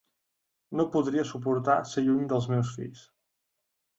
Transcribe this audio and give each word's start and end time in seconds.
No 0.79 0.85
podria 0.95 1.25
suportar 1.31 1.77
ser 1.91 2.03
lluny 2.07 2.25
dels 2.31 2.49
meus 2.53 2.75
fills. 2.79 3.03